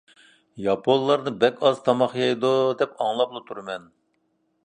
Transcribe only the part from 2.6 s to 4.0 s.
دەپ ئاڭلاپلا تۇرىمەن.